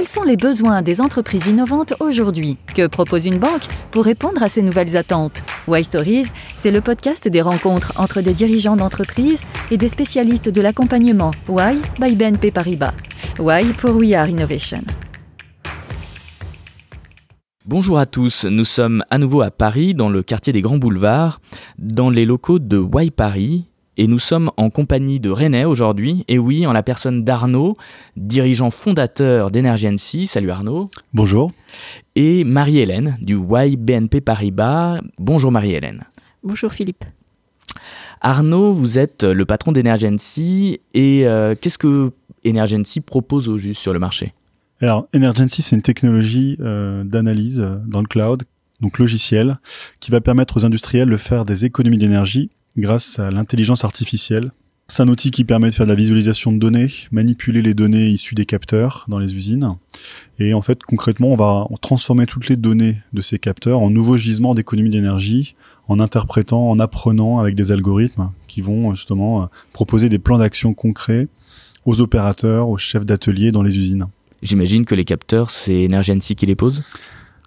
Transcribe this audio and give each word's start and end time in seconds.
Quels 0.00 0.08
sont 0.08 0.22
les 0.22 0.38
besoins 0.38 0.80
des 0.80 1.02
entreprises 1.02 1.44
innovantes 1.44 1.92
aujourd'hui 2.00 2.56
Que 2.74 2.86
propose 2.86 3.26
une 3.26 3.36
banque 3.36 3.66
pour 3.90 4.02
répondre 4.02 4.42
à 4.42 4.48
ces 4.48 4.62
nouvelles 4.62 4.96
attentes 4.96 5.42
Why 5.68 5.84
Stories, 5.84 6.28
c'est 6.48 6.70
le 6.70 6.80
podcast 6.80 7.28
des 7.28 7.42
rencontres 7.42 7.92
entre 8.00 8.22
des 8.22 8.32
dirigeants 8.32 8.76
d'entreprises 8.76 9.42
et 9.70 9.76
des 9.76 9.88
spécialistes 9.88 10.48
de 10.48 10.62
l'accompagnement 10.62 11.32
Why 11.48 11.78
by 12.00 12.16
BNP 12.16 12.50
Paribas. 12.50 12.94
Why 13.38 13.74
pour 13.74 13.94
We 13.94 14.14
Are 14.14 14.26
Innovation. 14.26 14.80
Bonjour 17.66 17.98
à 17.98 18.06
tous, 18.06 18.46
nous 18.46 18.64
sommes 18.64 19.04
à 19.10 19.18
nouveau 19.18 19.42
à 19.42 19.50
Paris, 19.50 19.92
dans 19.92 20.08
le 20.08 20.22
quartier 20.22 20.54
des 20.54 20.62
Grands 20.62 20.78
Boulevards, 20.78 21.42
dans 21.78 22.08
les 22.08 22.24
locaux 22.24 22.58
de 22.58 22.78
Why 22.78 23.10
Paris, 23.10 23.69
et 24.00 24.06
nous 24.06 24.18
sommes 24.18 24.50
en 24.56 24.70
compagnie 24.70 25.20
de 25.20 25.28
René 25.28 25.66
aujourd'hui, 25.66 26.24
et 26.26 26.38
oui, 26.38 26.66
en 26.66 26.72
la 26.72 26.82
personne 26.82 27.22
d'Arnaud, 27.22 27.76
dirigeant 28.16 28.70
fondateur 28.70 29.50
d'Energency. 29.50 30.26
Salut 30.26 30.50
Arnaud. 30.50 30.90
Bonjour. 31.12 31.52
Et 32.16 32.44
Marie-Hélène 32.44 33.18
du 33.20 33.36
Y 33.36 33.76
BNP 33.76 34.22
Paribas. 34.22 35.02
Bonjour 35.18 35.52
Marie-Hélène. 35.52 36.04
Bonjour 36.42 36.72
Philippe. 36.72 37.04
Arnaud, 38.22 38.72
vous 38.72 38.98
êtes 38.98 39.22
le 39.22 39.44
patron 39.44 39.70
d'Energency, 39.70 40.80
et 40.94 41.26
euh, 41.26 41.54
qu'est-ce 41.60 41.76
que 41.76 42.10
Emergency 42.42 43.02
propose 43.02 43.50
au 43.50 43.58
juste 43.58 43.82
sur 43.82 43.92
le 43.92 43.98
marché? 43.98 44.32
Alors, 44.80 45.08
Emergency, 45.12 45.60
c'est 45.60 45.76
une 45.76 45.82
technologie 45.82 46.56
euh, 46.60 47.04
d'analyse 47.04 47.60
euh, 47.60 47.76
dans 47.84 48.00
le 48.00 48.06
cloud, 48.06 48.44
donc 48.80 48.98
logiciel, 48.98 49.58
qui 50.00 50.10
va 50.10 50.22
permettre 50.22 50.56
aux 50.56 50.64
industriels 50.64 51.10
de 51.10 51.18
faire 51.18 51.44
des 51.44 51.66
économies 51.66 51.98
d'énergie 51.98 52.48
grâce 52.76 53.18
à 53.18 53.30
l'intelligence 53.30 53.84
artificielle. 53.84 54.52
C'est 54.88 55.02
un 55.04 55.08
outil 55.08 55.30
qui 55.30 55.44
permet 55.44 55.70
de 55.70 55.74
faire 55.74 55.86
de 55.86 55.90
la 55.90 55.96
visualisation 55.96 56.50
de 56.50 56.58
données, 56.58 56.88
manipuler 57.12 57.62
les 57.62 57.74
données 57.74 58.08
issues 58.08 58.34
des 58.34 58.44
capteurs 58.44 59.04
dans 59.06 59.20
les 59.20 59.36
usines. 59.36 59.76
Et 60.40 60.52
en 60.52 60.62
fait, 60.62 60.82
concrètement, 60.82 61.28
on 61.28 61.36
va 61.36 61.68
transformer 61.80 62.26
toutes 62.26 62.48
les 62.48 62.56
données 62.56 62.98
de 63.12 63.20
ces 63.20 63.38
capteurs 63.38 63.78
en 63.80 63.90
nouveaux 63.90 64.16
gisements 64.16 64.54
d'économie 64.54 64.90
d'énergie, 64.90 65.54
en 65.86 66.00
interprétant, 66.00 66.68
en 66.68 66.80
apprenant 66.80 67.38
avec 67.38 67.54
des 67.54 67.70
algorithmes 67.70 68.30
qui 68.48 68.62
vont 68.62 68.92
justement 68.94 69.48
proposer 69.72 70.08
des 70.08 70.18
plans 70.18 70.38
d'action 70.38 70.74
concrets 70.74 71.28
aux 71.86 72.00
opérateurs, 72.00 72.68
aux 72.68 72.78
chefs 72.78 73.06
d'atelier 73.06 73.52
dans 73.52 73.62
les 73.62 73.78
usines. 73.78 74.06
J'imagine 74.42 74.84
que 74.84 74.94
les 74.94 75.04
capteurs, 75.04 75.50
c'est 75.50 75.86
Energency 75.86 76.34
qui 76.34 76.46
les 76.46 76.56
pose? 76.56 76.82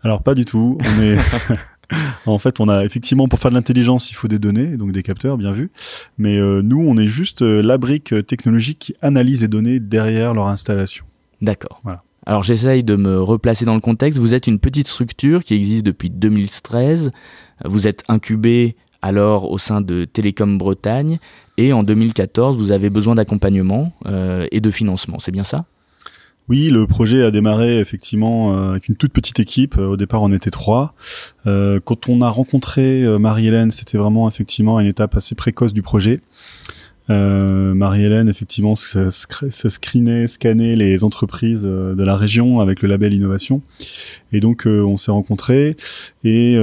Alors 0.03 0.21
pas 0.21 0.35
du 0.35 0.45
tout. 0.45 0.77
On 0.79 1.01
est 1.01 1.17
en 2.25 2.37
fait, 2.37 2.59
on 2.59 2.69
a 2.69 2.83
effectivement 2.83 3.27
pour 3.27 3.39
faire 3.39 3.51
de 3.51 3.55
l'intelligence, 3.55 4.09
il 4.11 4.13
faut 4.13 4.27
des 4.27 4.39
données, 4.39 4.77
donc 4.77 4.91
des 4.91 5.03
capteurs, 5.03 5.37
bien 5.37 5.51
vu. 5.51 5.71
Mais 6.17 6.37
euh, 6.37 6.61
nous, 6.61 6.79
on 6.79 6.97
est 6.97 7.07
juste 7.07 7.41
euh, 7.41 7.61
la 7.61 7.77
brique 7.77 8.13
technologique 8.25 8.79
qui 8.79 8.95
analyse 9.01 9.41
les 9.41 9.47
données 9.47 9.79
derrière 9.79 10.33
leur 10.33 10.47
installation. 10.47 11.05
D'accord. 11.41 11.79
Voilà. 11.83 12.03
Alors 12.25 12.43
j'essaye 12.43 12.83
de 12.83 12.95
me 12.95 13.21
replacer 13.21 13.65
dans 13.65 13.75
le 13.75 13.81
contexte. 13.81 14.19
Vous 14.19 14.33
êtes 14.33 14.47
une 14.47 14.59
petite 14.59 14.87
structure 14.87 15.43
qui 15.43 15.55
existe 15.55 15.85
depuis 15.85 16.09
2013. 16.09 17.11
Vous 17.65 17.87
êtes 17.87 18.03
incubé 18.07 18.75
alors 19.01 19.51
au 19.51 19.57
sein 19.57 19.81
de 19.81 20.05
Télécom 20.05 20.57
Bretagne 20.57 21.19
et 21.57 21.73
en 21.73 21.83
2014 21.83 22.57
vous 22.57 22.71
avez 22.71 22.89
besoin 22.89 23.15
d'accompagnement 23.15 23.91
euh, 24.05 24.47
et 24.51 24.61
de 24.61 24.71
financement. 24.71 25.19
C'est 25.19 25.31
bien 25.31 25.43
ça? 25.43 25.65
Oui, 26.49 26.69
le 26.69 26.85
projet 26.87 27.23
a 27.23 27.31
démarré 27.31 27.79
effectivement 27.79 28.53
euh, 28.53 28.71
avec 28.71 28.89
une 28.89 28.95
toute 28.95 29.13
petite 29.13 29.39
équipe. 29.39 29.77
Au 29.77 29.95
départ, 29.95 30.21
on 30.21 30.31
était 30.31 30.51
trois. 30.51 30.93
Euh, 31.47 31.79
quand 31.83 32.09
on 32.09 32.21
a 32.21 32.29
rencontré 32.29 33.03
euh, 33.03 33.17
Marie-Hélène, 33.17 33.71
c'était 33.71 33.97
vraiment 33.97 34.27
effectivement 34.27 34.79
une 34.79 34.87
étape 34.87 35.15
assez 35.15 35.35
précoce 35.35 35.73
du 35.73 35.81
projet. 35.81 36.21
Euh, 37.09 37.73
Marie-Hélène, 37.73 38.29
effectivement, 38.29 38.75
se, 38.75 39.09
screenait, 39.09 40.27
scannait 40.27 40.75
les 40.75 41.03
entreprises 41.03 41.65
euh, 41.65 41.95
de 41.95 42.03
la 42.03 42.15
région 42.15 42.59
avec 42.59 42.81
le 42.81 42.87
label 42.87 43.13
innovation. 43.13 43.61
Et 44.31 44.39
donc, 44.39 44.65
euh, 44.65 44.83
on 44.83 44.95
s'est 44.97 45.11
rencontrés. 45.11 45.75
Et 46.23 46.57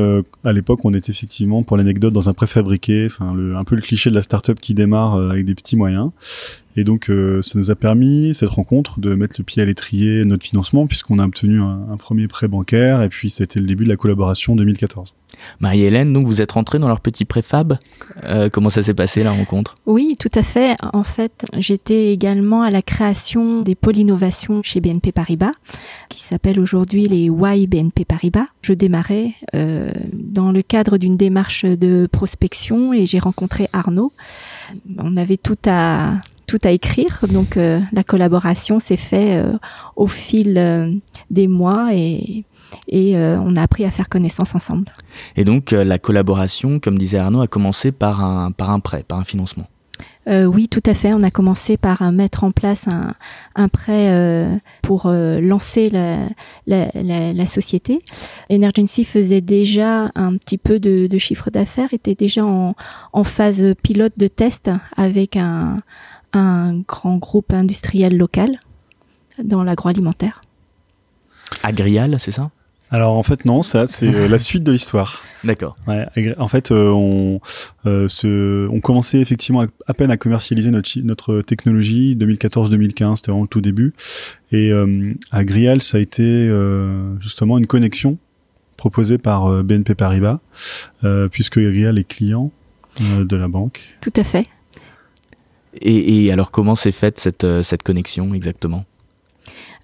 à 0.44 0.52
l'époque, 0.52 0.84
on 0.84 0.94
était 0.94 1.12
effectivement, 1.12 1.62
pour 1.62 1.76
l'anecdote, 1.76 2.12
dans 2.14 2.28
un 2.28 2.32
préfabriqué, 2.32 3.06
enfin, 3.06 3.34
un 3.56 3.64
peu 3.64 3.76
le 3.76 3.82
cliché 3.82 4.08
de 4.08 4.14
la 4.14 4.22
start-up 4.22 4.58
qui 4.58 4.74
démarre 4.74 5.16
avec 5.16 5.44
des 5.44 5.54
petits 5.54 5.76
moyens. 5.76 6.10
Et 6.76 6.84
donc, 6.84 7.10
ça 7.40 7.58
nous 7.58 7.70
a 7.70 7.74
permis, 7.74 8.34
cette 8.34 8.50
rencontre, 8.50 9.00
de 9.00 9.14
mettre 9.14 9.36
le 9.38 9.44
pied 9.44 9.62
à 9.62 9.66
l'étrier 9.66 10.24
notre 10.24 10.44
financement, 10.44 10.86
puisqu'on 10.86 11.18
a 11.18 11.24
obtenu 11.24 11.60
un, 11.60 11.86
un, 11.90 11.96
premier 11.96 12.28
prêt 12.28 12.48
bancaire. 12.48 13.02
Et 13.02 13.08
puis, 13.08 13.30
ça 13.30 13.42
a 13.42 13.44
été 13.44 13.60
le 13.60 13.66
début 13.66 13.84
de 13.84 13.88
la 13.88 13.96
collaboration 13.96 14.52
en 14.52 14.56
2014. 14.56 15.14
Marie-Hélène, 15.60 16.12
donc 16.12 16.26
vous 16.26 16.42
êtes 16.42 16.52
rentrée 16.52 16.78
dans 16.78 16.88
leur 16.88 17.00
petit 17.00 17.24
préfab. 17.24 17.78
Euh, 18.24 18.48
comment 18.50 18.70
ça 18.70 18.82
s'est 18.82 18.94
passé 18.94 19.22
la 19.22 19.32
rencontre? 19.32 19.76
Oui, 19.86 20.16
tout 20.18 20.30
à 20.34 20.42
fait. 20.42 20.76
En 20.92 21.04
fait, 21.04 21.46
j'étais 21.56 22.12
également 22.12 22.62
à 22.62 22.70
la 22.70 22.82
création 22.82 23.62
des 23.62 23.74
pôles 23.74 23.98
innovation 23.98 24.62
chez 24.62 24.80
BNP 24.80 25.12
Paribas, 25.12 25.52
qui 26.08 26.22
s'appelle 26.22 26.60
aujourd'hui 26.60 27.08
les 27.08 27.24
Y 27.26 27.66
BNP 27.66 28.04
Paribas. 28.04 28.46
Je 28.62 28.72
démarrais 28.72 29.32
euh, 29.54 29.92
dans 30.12 30.52
le 30.52 30.62
cadre 30.62 30.98
d'une 30.98 31.16
démarche 31.16 31.64
de 31.64 32.08
prospection 32.10 32.92
et 32.92 33.06
j'ai 33.06 33.18
rencontré 33.18 33.68
Arnaud. 33.72 34.12
On 34.98 35.16
avait 35.16 35.36
tout 35.36 35.58
à 35.66 36.14
tout 36.50 36.58
à 36.64 36.72
écrire. 36.72 37.24
Donc 37.30 37.56
euh, 37.56 37.80
la 37.92 38.02
collaboration 38.02 38.80
s'est 38.80 38.96
faite 38.96 39.44
euh, 39.44 39.56
au 39.94 40.08
fil 40.08 40.58
euh, 40.58 40.92
des 41.30 41.46
mois 41.46 41.90
et 41.92 42.44
et 42.86 43.16
on 43.16 43.56
a 43.56 43.62
appris 43.62 43.84
à 43.84 43.90
faire 43.90 44.08
connaissance 44.08 44.54
ensemble. 44.54 44.92
Et 45.34 45.44
donc 45.44 45.72
la 45.72 45.98
collaboration, 45.98 46.78
comme 46.78 46.98
disait 46.98 47.18
Arnaud, 47.18 47.40
a 47.40 47.48
commencé 47.48 47.90
par 47.90 48.24
un, 48.24 48.52
par 48.52 48.70
un 48.70 48.78
prêt, 48.78 49.02
par 49.02 49.18
un 49.18 49.24
financement. 49.24 49.66
Oui, 50.28 50.68
tout 50.68 50.82
à 50.86 50.94
fait. 50.94 51.12
On 51.12 51.24
a 51.24 51.32
commencé 51.32 51.76
par 51.76 52.12
mettre 52.12 52.44
en 52.44 52.52
place 52.52 52.86
un, 52.86 53.14
un 53.56 53.66
prêt 53.66 54.60
pour 54.82 55.08
lancer 55.08 55.90
la, 55.90 56.28
la, 56.68 56.90
la, 56.94 57.32
la, 57.32 57.46
société. 57.46 58.04
Emergency 58.50 59.04
faisait 59.04 59.40
déjà 59.40 60.12
un 60.14 60.36
petit 60.36 60.58
peu 60.58 60.78
de, 60.78 61.08
de 61.08 61.18
chiffre 61.18 61.50
d'affaires, 61.50 61.92
était 61.92 62.14
déjà 62.14 62.44
en, 62.44 62.76
en, 63.12 63.24
phase 63.24 63.74
pilote 63.82 64.16
de 64.16 64.28
test 64.28 64.70
avec 64.96 65.36
un, 65.36 65.78
un 66.32 66.78
grand 66.80 67.16
groupe 67.16 67.52
industriel 67.52 68.16
local 68.16 68.60
dans 69.42 69.64
l'agroalimentaire. 69.64 70.42
Agrial, 71.62 72.18
c'est 72.18 72.32
ça? 72.32 72.50
Alors 72.92 73.12
en 73.16 73.22
fait 73.22 73.44
non, 73.44 73.62
ça 73.62 73.86
c'est 73.86 74.12
euh, 74.12 74.26
la 74.26 74.38
suite 74.40 74.64
de 74.64 74.72
l'histoire. 74.72 75.22
D'accord. 75.44 75.76
Ouais, 75.86 76.06
en 76.38 76.48
fait, 76.48 76.72
euh, 76.72 76.90
on, 76.90 77.40
euh, 77.86 78.08
se, 78.08 78.68
on 78.68 78.80
commençait 78.80 79.20
effectivement 79.20 79.62
à, 79.62 79.66
à, 79.86 79.94
peine 79.94 80.10
à 80.10 80.16
commercialiser 80.16 80.70
notre, 80.70 80.98
notre 81.00 81.40
technologie 81.42 82.16
2014-2015, 82.16 83.16
c'était 83.16 83.30
vraiment 83.30 83.42
le 83.42 83.48
tout 83.48 83.60
début. 83.60 83.94
Et 84.50 84.72
euh, 84.72 85.14
Agrial, 85.30 85.82
ça 85.82 85.98
a 85.98 86.00
été 86.00 86.24
euh, 86.24 87.16
justement 87.20 87.58
une 87.58 87.66
connexion 87.66 88.18
proposée 88.76 89.18
par 89.18 89.62
BNP 89.62 89.94
Paribas, 89.94 90.38
puisque 91.30 91.58
Agrial 91.58 91.98
est 91.98 92.04
client 92.04 92.50
de 92.98 93.36
la 93.36 93.46
banque. 93.46 93.82
Tout 94.00 94.12
à 94.16 94.24
fait. 94.24 94.46
Et, 95.74 96.32
alors 96.32 96.50
comment 96.50 96.74
s'est 96.74 96.92
faite 96.92 97.18
cette, 97.18 97.62
cette 97.62 97.82
connexion 97.82 98.34
exactement? 98.34 98.84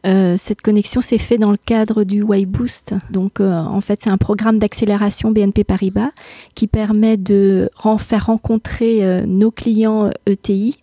Euh, 0.06 0.36
cette 0.38 0.62
connexion 0.62 1.00
s'est 1.00 1.18
faite 1.18 1.40
dans 1.40 1.50
le 1.50 1.56
cadre 1.56 2.04
du 2.04 2.22
Way 2.22 2.46
Boost. 2.46 2.94
Donc, 3.10 3.40
euh, 3.40 3.52
en 3.52 3.80
fait, 3.80 4.02
c'est 4.02 4.10
un 4.10 4.18
programme 4.18 4.58
d'accélération 4.58 5.32
BNP 5.32 5.64
Paribas 5.64 6.10
qui 6.54 6.68
permet 6.68 7.16
de 7.16 7.68
faire 7.98 8.26
rencontrer 8.26 9.04
euh, 9.04 9.26
nos 9.26 9.50
clients 9.50 10.10
ETI 10.26 10.78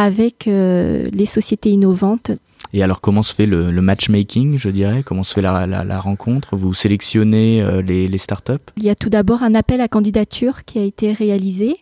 avec 0.00 0.44
les 0.46 1.26
sociétés 1.26 1.70
innovantes. 1.70 2.30
Et 2.72 2.82
alors, 2.82 3.00
comment 3.00 3.22
se 3.22 3.34
fait 3.34 3.46
le, 3.46 3.70
le 3.70 3.82
matchmaking, 3.82 4.58
je 4.58 4.68
dirais? 4.68 5.02
Comment 5.02 5.24
se 5.24 5.34
fait 5.34 5.42
la, 5.42 5.66
la, 5.66 5.84
la 5.84 6.00
rencontre? 6.00 6.54
Vous 6.54 6.72
sélectionnez 6.74 7.82
les, 7.82 8.06
les 8.06 8.18
startups 8.18 8.52
Il 8.76 8.84
y 8.84 8.90
a 8.90 8.94
tout 8.94 9.08
d'abord 9.08 9.42
un 9.42 9.54
appel 9.54 9.80
à 9.80 9.88
candidature 9.88 10.64
qui 10.64 10.78
a 10.78 10.82
été 10.82 11.12
réalisé 11.12 11.76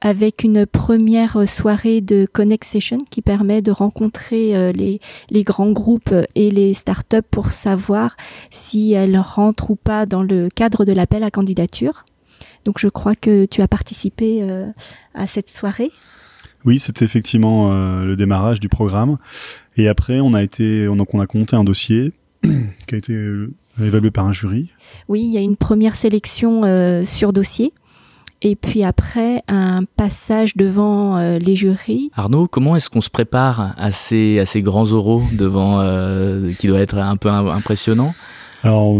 avec 0.00 0.44
une 0.44 0.66
première 0.66 1.48
soirée 1.48 2.00
de 2.00 2.26
Connect 2.30 2.64
Session 2.64 2.98
qui 3.10 3.22
permet 3.22 3.62
de 3.62 3.72
rencontrer 3.72 4.56
euh, 4.56 4.72
les, 4.72 5.00
les, 5.30 5.44
grands 5.44 5.72
groupes 5.72 6.14
et 6.34 6.50
les 6.50 6.74
startups 6.74 7.16
pour 7.30 7.50
savoir 7.50 8.16
si 8.50 8.92
elles 8.92 9.18
rentrent 9.18 9.70
ou 9.70 9.76
pas 9.76 10.06
dans 10.06 10.22
le 10.22 10.48
cadre 10.54 10.84
de 10.84 10.92
l'appel 10.92 11.24
à 11.24 11.30
candidature. 11.30 12.04
Donc 12.64 12.78
je 12.78 12.88
crois 12.88 13.16
que 13.16 13.46
tu 13.46 13.62
as 13.62 13.68
participé 13.68 14.40
euh, 14.42 14.66
à 15.14 15.26
cette 15.26 15.48
soirée. 15.48 15.90
Oui, 16.64 16.78
c'était 16.78 17.04
effectivement 17.04 17.72
euh, 17.72 18.04
le 18.04 18.16
démarrage 18.16 18.60
du 18.60 18.68
programme. 18.68 19.18
Et 19.76 19.88
après, 19.88 20.20
on 20.20 20.34
a 20.34 20.42
été, 20.42 20.86
donc 20.86 21.14
on 21.14 21.20
a 21.20 21.26
compté 21.26 21.56
un 21.56 21.64
dossier 21.64 22.12
qui 22.42 22.94
a 22.94 22.98
été 22.98 23.14
évalué 23.80 24.10
par 24.10 24.26
un 24.26 24.32
jury. 24.32 24.70
Oui, 25.08 25.22
il 25.22 25.30
y 25.30 25.38
a 25.38 25.40
une 25.40 25.56
première 25.56 25.94
sélection 25.94 26.64
euh, 26.64 27.04
sur 27.04 27.32
dossier 27.32 27.72
et 28.40 28.54
puis 28.54 28.84
après 28.84 29.42
un 29.48 29.84
passage 29.96 30.56
devant 30.56 31.18
euh, 31.18 31.38
les 31.38 31.56
jurys. 31.56 32.10
Arnaud, 32.14 32.46
comment 32.46 32.76
est-ce 32.76 32.88
qu'on 32.88 33.00
se 33.00 33.10
prépare 33.10 33.74
à 33.76 33.90
ces, 33.90 34.38
à 34.38 34.46
ces 34.46 34.62
grands 34.62 34.92
oraux 34.92 35.22
devant, 35.32 35.80
euh, 35.80 36.52
qui 36.58 36.68
doit 36.68 36.80
être 36.80 36.98
un 36.98 37.16
peu 37.16 37.28
impressionnant 37.28 38.14
alors, 38.64 38.98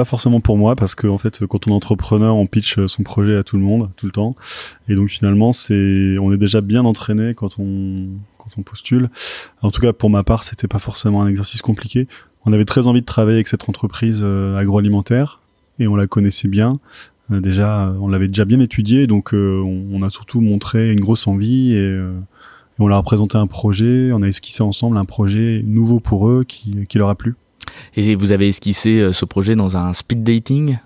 pas 0.00 0.06
forcément 0.06 0.40
pour 0.40 0.56
moi, 0.56 0.76
parce 0.76 0.94
que 0.94 1.06
en 1.06 1.18
fait, 1.18 1.44
quand 1.46 1.66
on 1.66 1.72
est 1.72 1.74
entrepreneur, 1.74 2.34
on 2.34 2.46
pitch 2.46 2.78
son 2.86 3.02
projet 3.02 3.36
à 3.36 3.44
tout 3.44 3.58
le 3.58 3.62
monde, 3.62 3.90
tout 3.98 4.06
le 4.06 4.12
temps, 4.12 4.34
et 4.88 4.94
donc 4.94 5.10
finalement, 5.10 5.52
c'est, 5.52 6.16
on 6.18 6.32
est 6.32 6.38
déjà 6.38 6.62
bien 6.62 6.86
entraîné 6.86 7.34
quand 7.34 7.58
on 7.58 8.06
quand 8.38 8.48
on 8.56 8.62
postule. 8.62 9.10
En 9.60 9.70
tout 9.70 9.82
cas, 9.82 9.92
pour 9.92 10.08
ma 10.08 10.22
part, 10.22 10.44
c'était 10.44 10.68
pas 10.68 10.78
forcément 10.78 11.20
un 11.22 11.28
exercice 11.28 11.60
compliqué. 11.60 12.08
On 12.46 12.54
avait 12.54 12.64
très 12.64 12.86
envie 12.86 13.02
de 13.02 13.06
travailler 13.06 13.36
avec 13.36 13.48
cette 13.48 13.68
entreprise 13.68 14.24
agroalimentaire 14.24 15.40
et 15.78 15.86
on 15.86 15.96
la 15.96 16.06
connaissait 16.06 16.48
bien. 16.48 16.80
déjà, 17.28 17.94
on 18.00 18.08
l'avait 18.08 18.28
déjà 18.28 18.46
bien 18.46 18.60
étudié, 18.60 19.06
donc 19.06 19.34
on, 19.34 20.02
a 20.02 20.08
surtout 20.08 20.40
montré 20.40 20.90
une 20.90 21.00
grosse 21.00 21.26
envie 21.26 21.74
et, 21.74 22.00
on 22.78 22.88
leur 22.88 22.96
a 22.96 23.02
présenté 23.02 23.36
un 23.36 23.46
projet. 23.46 24.10
On 24.12 24.22
a 24.22 24.26
esquissé 24.26 24.62
ensemble 24.62 24.96
un 24.96 25.04
projet 25.04 25.62
nouveau 25.66 26.00
pour 26.00 26.30
eux 26.30 26.44
qui, 26.48 26.86
qui 26.88 26.96
leur 26.96 27.10
a 27.10 27.14
plu. 27.14 27.34
Et 27.96 28.14
vous 28.14 28.32
avez 28.32 28.48
esquissé 28.48 29.12
ce 29.12 29.24
projet 29.24 29.56
dans 29.56 29.76
un 29.76 29.92
speed 29.92 30.22
dating 30.22 30.76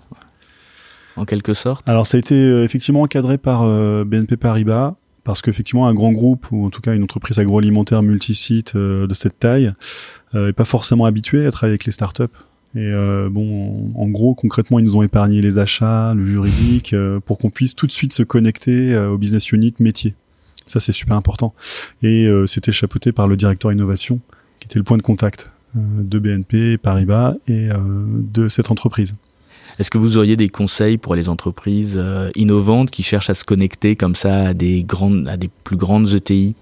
en 1.15 1.25
quelque 1.25 1.53
sorte 1.53 1.87
Alors 1.87 2.07
ça 2.07 2.17
a 2.17 2.19
été 2.19 2.35
euh, 2.35 2.63
effectivement 2.63 3.01
encadré 3.01 3.37
par 3.37 3.63
euh, 3.63 4.03
BNP 4.05 4.37
Paribas 4.37 4.95
parce 5.23 5.41
qu'effectivement 5.41 5.87
un 5.87 5.93
grand 5.93 6.11
groupe 6.11 6.45
ou 6.51 6.65
en 6.65 6.69
tout 6.69 6.81
cas 6.81 6.93
une 6.93 7.03
entreprise 7.03 7.39
agroalimentaire 7.39 8.03
multisite 8.03 8.75
euh, 8.75 9.07
de 9.07 9.13
cette 9.13 9.39
taille 9.39 9.73
n'est 10.33 10.53
pas 10.53 10.65
forcément 10.65 11.05
habitué 11.05 11.45
à 11.45 11.51
travailler 11.51 11.71
avec 11.71 11.85
les 11.85 11.93
startups. 11.93 12.23
Et 12.75 12.91
bon, 13.31 13.93
en 13.95 14.07
gros, 14.09 14.35
concrètement, 14.35 14.79
ils 14.79 14.83
nous 14.83 14.97
ont 14.97 15.01
épargné 15.01 15.41
les 15.41 15.59
achats, 15.59 16.13
le 16.13 16.25
juridique, 16.25 16.93
pour 17.25 17.37
qu'on 17.37 17.49
puisse 17.49 17.73
tout 17.73 17.87
de 17.87 17.93
suite 17.93 18.11
se 18.11 18.21
connecter 18.21 18.97
au 18.97 19.17
business 19.17 19.53
unit 19.53 19.73
métier. 19.79 20.13
Ça, 20.67 20.81
c'est 20.81 20.91
super 20.91 21.15
important. 21.15 21.53
Et 22.03 22.29
c'était 22.47 22.73
chapeauté 22.73 23.13
par 23.13 23.29
le 23.29 23.37
directeur 23.37 23.71
innovation, 23.71 24.19
qui 24.59 24.65
était 24.65 24.77
le 24.77 24.83
point 24.83 24.97
de 24.97 25.03
contact 25.03 25.54
de 25.75 26.19
BNP 26.19 26.77
Paribas 26.77 27.35
et 27.47 27.69
de 27.69 28.47
cette 28.47 28.71
entreprise. 28.71 29.13
Est-ce 29.77 29.91
que 29.91 29.97
vous 29.97 30.17
auriez 30.17 30.37
des 30.37 30.47
conseils 30.47 30.97
pour 30.97 31.15
les 31.15 31.27
entreprises 31.27 31.97
euh, 31.97 32.29
innovantes 32.35 32.91
qui 32.91 33.03
cherchent 33.03 33.29
à 33.29 33.33
se 33.33 33.43
connecter 33.43 33.97
comme 33.97 34.15
ça 34.15 34.47
à 34.47 34.53
des, 34.53 34.83
grandes, 34.83 35.27
à 35.27 35.35
des 35.35 35.49
plus 35.65 35.75
grandes 35.75 36.13
ETI 36.13 36.55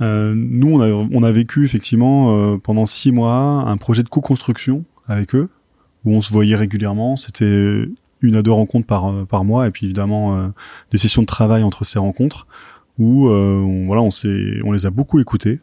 euh, 0.00 0.32
Nous, 0.34 0.72
on 0.72 0.80
a, 0.80 0.88
on 0.88 1.22
a, 1.22 1.32
vécu 1.32 1.64
effectivement 1.64 2.34
euh, 2.34 2.56
pendant 2.56 2.86
six 2.86 3.12
mois 3.12 3.64
un 3.66 3.76
projet 3.76 4.02
de 4.02 4.08
co-construction 4.08 4.84
avec 5.06 5.34
eux, 5.34 5.50
où 6.04 6.14
on 6.14 6.22
se 6.22 6.32
voyait 6.32 6.56
régulièrement. 6.56 7.16
C'était 7.16 7.84
une 8.22 8.36
à 8.36 8.42
deux 8.42 8.52
rencontres 8.52 8.86
par, 8.86 9.26
par 9.26 9.44
mois, 9.44 9.66
et 9.66 9.70
puis 9.70 9.84
évidemment 9.84 10.52
des 10.92 10.98
sessions 10.98 11.22
de 11.22 11.26
travail 11.26 11.64
entre 11.64 11.84
ces 11.84 11.98
rencontres, 11.98 12.46
où 12.98 13.28
on, 13.28 13.86
voilà, 13.86 14.00
on, 14.00 14.10
on 14.64 14.72
les 14.72 14.86
a 14.86 14.90
beaucoup 14.90 15.18
écoutés. 15.18 15.58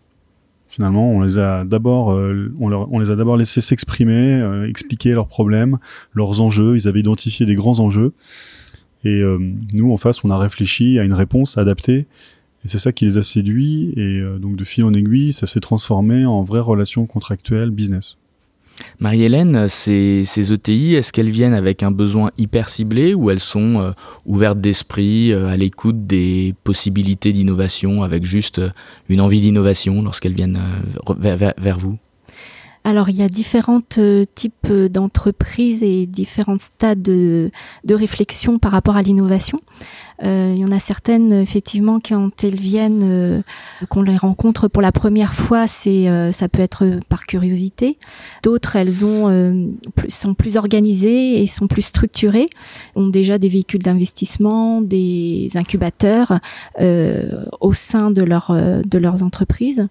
Finalement, 0.70 1.10
on 1.10 1.22
les 1.22 1.40
a 1.40 1.66
d'abord, 1.66 2.12
euh, 2.12 2.54
on, 2.60 3.00
les 3.00 3.10
a 3.10 3.16
d'abord 3.16 3.38
laissés 3.38 3.60
s'exprimer, 3.60 4.36
euh, 4.36 4.70
expliquer 4.70 5.14
leurs 5.14 5.28
problèmes, 5.28 5.80
leurs 6.14 6.42
enjeux. 6.42 6.76
Ils 6.76 6.88
avaient 6.88 7.00
identifié 7.00 7.48
des 7.48 7.56
grands 7.56 7.80
enjeux. 7.80 8.14
Et 9.04 9.22
euh, 9.22 9.40
nous, 9.74 9.92
en 9.92 9.98
face, 9.98 10.24
on 10.24 10.30
a 10.30 10.38
réfléchi 10.38 11.00
à 11.00 11.04
une 11.04 11.14
réponse 11.14 11.58
adaptée. 11.58 12.06
Et 12.64 12.68
c'est 12.68 12.78
ça 12.78 12.92
qui 12.92 13.06
les 13.06 13.18
a 13.18 13.24
séduits. 13.24 13.94
Et 13.98 14.22
donc, 14.40 14.58
de 14.58 14.64
fil 14.64 14.84
en 14.84 14.94
aiguille, 14.94 15.34
ça 15.34 15.48
s'est 15.48 15.60
transformé 15.60 16.26
en 16.26 16.44
vraie 16.44 16.60
relation 16.60 17.08
contractuelle 17.08 17.72
business. 17.72 18.19
Marie-Hélène, 19.00 19.68
ces, 19.68 20.24
ces, 20.26 20.54
ETI, 20.54 20.96
est-ce 20.96 21.14
qu'elles 21.14 21.30
viennent 21.30 21.54
avec 21.54 21.84
un 21.84 21.92
besoin 21.92 22.32
hyper 22.38 22.70
ciblé 22.70 23.14
ou 23.14 23.30
elles 23.30 23.40
sont 23.40 23.80
euh, 23.80 23.92
ouvertes 24.26 24.60
d'esprit, 24.60 25.32
euh, 25.32 25.48
à 25.48 25.58
l'écoute 25.58 26.06
des 26.08 26.54
possibilités 26.64 27.32
d'innovation, 27.32 28.04
avec 28.04 28.26
juste 28.26 28.60
euh, 28.60 28.70
une 29.08 29.22
envie 29.22 29.42
d'innovation 29.42 30.02
lorsqu'elles 30.02 30.34
viennent 30.34 30.60
vers, 31.18 31.80
vous? 31.80 31.98
Alors, 32.86 33.10
il 33.10 33.18
y 33.18 33.24
a 33.24 33.28
différents 33.30 33.82
types 33.82 34.72
d'entreprises 34.72 35.84
et 35.84 36.06
différents 36.06 36.60
stades 36.60 37.02
de, 37.02 37.52
réflexion 37.90 38.58
par 38.58 38.72
rapport 38.72 38.96
à 38.96 39.02
l'innovation. 39.02 39.60
Euh, 40.24 40.54
il 40.56 40.62
y 40.62 40.66
en 40.66 40.72
a 40.72 40.80
certaines, 40.80 41.32
effectivement, 41.34 42.00
quand 42.00 42.44
elles 42.44 42.58
viennent, 42.60 43.04
euh, 43.04 43.42
qu'on 43.90 44.02
les 44.02 44.18
rencontre 44.18 44.68
pour 44.68 44.82
la 44.82 44.92
première 44.92 45.34
fois, 45.34 45.68
c'est 45.68 46.10
euh, 46.10 46.32
ça 46.32 46.50
peut 46.50 46.62
être 46.62 47.00
par 47.10 47.26
curiosité. 47.26 47.98
D'autres, 48.44 48.76
elles 48.76 49.06
ont 49.06 49.70
plus, 49.96 50.10
sont 50.10 50.34
plus 50.34 50.58
organisées 50.58 51.42
et 51.42 51.48
sont 51.48 51.68
plus 51.68 51.82
structurées, 51.82 52.50
ont 52.96 53.08
déjà 53.08 53.38
des 53.38 53.50
véhicules 53.50 53.84
d'investissement, 53.84 54.82
des 54.82 55.50
incubateurs 55.56 56.40
au 56.80 57.74
sein 57.74 58.12
de 58.12 58.24
leurs 58.24 59.24
entreprises. 59.24 59.88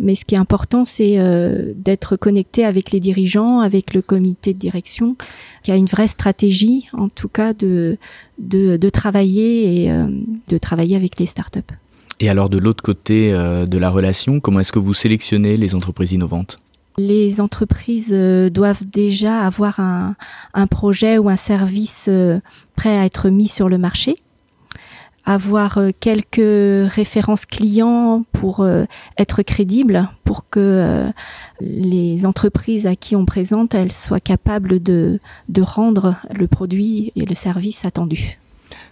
Mais 0.00 0.14
ce 0.14 0.24
qui 0.24 0.34
est 0.34 0.38
important, 0.38 0.84
c'est 0.84 1.18
euh, 1.18 1.72
d'être 1.74 2.16
connecté 2.16 2.64
avec 2.64 2.92
les 2.92 3.00
dirigeants, 3.00 3.60
avec 3.60 3.94
le 3.94 4.02
comité 4.02 4.54
de 4.54 4.58
direction, 4.58 5.16
qui 5.62 5.72
a 5.72 5.76
une 5.76 5.86
vraie 5.86 6.06
stratégie, 6.06 6.88
en 6.92 7.08
tout 7.08 7.28
cas, 7.28 7.52
de, 7.52 7.98
de, 8.38 8.76
de 8.76 8.88
travailler 8.88 9.82
et 9.82 9.90
euh, 9.90 10.06
de 10.48 10.58
travailler 10.58 10.96
avec 10.96 11.18
les 11.18 11.26
startups. 11.26 11.60
Et 12.20 12.28
alors, 12.28 12.48
de 12.48 12.58
l'autre 12.58 12.82
côté 12.82 13.32
euh, 13.32 13.66
de 13.66 13.78
la 13.78 13.90
relation, 13.90 14.40
comment 14.40 14.60
est-ce 14.60 14.72
que 14.72 14.78
vous 14.78 14.94
sélectionnez 14.94 15.56
les 15.56 15.74
entreprises 15.74 16.12
innovantes? 16.12 16.58
Les 16.96 17.40
entreprises 17.40 18.12
doivent 18.12 18.84
déjà 18.84 19.46
avoir 19.46 19.78
un, 19.78 20.16
un, 20.52 20.66
projet 20.66 21.18
ou 21.18 21.28
un 21.28 21.36
service 21.36 22.10
prêt 22.74 22.98
à 22.98 23.04
être 23.04 23.30
mis 23.30 23.46
sur 23.46 23.68
le 23.68 23.78
marché 23.78 24.16
avoir 25.28 25.76
euh, 25.76 25.90
quelques 26.00 26.90
références 26.90 27.44
clients 27.44 28.24
pour 28.32 28.60
euh, 28.60 28.84
être 29.18 29.42
crédible, 29.42 30.08
pour 30.24 30.48
que 30.48 30.58
euh, 30.58 31.08
les 31.60 32.24
entreprises 32.24 32.86
à 32.86 32.96
qui 32.96 33.14
on 33.14 33.26
présente, 33.26 33.74
elles 33.74 33.92
soient 33.92 34.20
capables 34.20 34.82
de, 34.82 35.20
de 35.50 35.62
rendre 35.62 36.16
le 36.34 36.46
produit 36.46 37.12
et 37.14 37.26
le 37.26 37.34
service 37.34 37.84
attendu. 37.84 38.38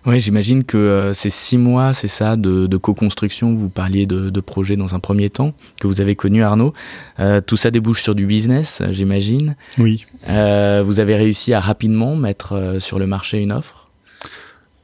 Oui, 0.04 0.20
j'imagine 0.20 0.62
que 0.62 1.10
ces 1.14 1.30
six 1.30 1.58
mois, 1.58 1.92
c'est 1.92 2.06
ça, 2.06 2.36
de, 2.36 2.66
de 2.66 2.76
co-construction, 2.76 3.54
vous 3.54 3.68
parliez 3.68 4.06
de, 4.06 4.30
de 4.30 4.40
projet 4.40 4.76
dans 4.76 4.94
un 4.94 5.00
premier 5.00 5.30
temps, 5.30 5.52
que 5.80 5.88
vous 5.88 6.00
avez 6.00 6.14
connu 6.14 6.44
Arnaud. 6.44 6.72
tout 7.46 7.56
ça 7.56 7.72
débouche 7.72 8.04
sur 8.04 8.14
du 8.14 8.24
business, 8.24 8.82
j'imagine. 8.90 9.56
Oui. 9.78 10.06
vous 10.28 11.00
avez 11.00 11.16
réussi 11.16 11.54
à 11.54 11.60
rapidement 11.60 12.14
mettre 12.14 12.76
sur 12.78 13.00
le 13.00 13.08
marché 13.08 13.40
une 13.40 13.50
offre 13.50 13.85